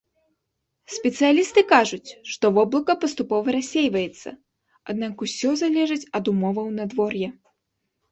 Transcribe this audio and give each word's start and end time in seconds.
Спецыялісты 0.93 1.61
кажуць, 1.73 2.09
што 2.35 2.45
воблака 2.55 2.95
паступова 3.03 3.47
рассейваецца, 3.57 4.29
аднак 4.95 5.13
усё 5.27 5.49
залежыць 5.63 6.01
ад 6.21 6.25
умоваў 6.33 6.67
надвор'я. 6.79 7.29